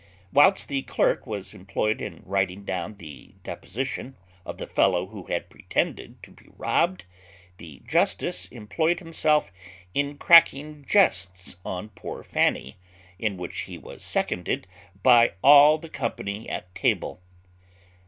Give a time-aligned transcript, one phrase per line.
[0.33, 5.47] Whilst the clerk was employed in writing down the deposition of the fellow who had
[5.47, 7.05] pretended to be robbed,
[7.57, 9.51] the justice employed himself
[9.93, 12.77] in cracking jests on poor Fanny,
[13.19, 14.65] in which he was seconded
[15.03, 17.21] by all the company at table.